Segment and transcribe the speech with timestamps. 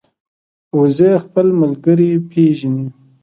[0.79, 2.87] وزې خپل ملګري پېژني